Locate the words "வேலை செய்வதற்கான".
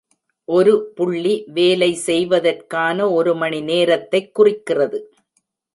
1.47-3.11